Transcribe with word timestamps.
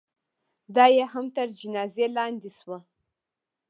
دا 0.75 0.85
یې 0.95 1.05
هم 1.13 1.25
تر 1.35 1.47
جنازې 1.59 2.05
لاندې 2.17 2.49
شوه. 2.57 2.77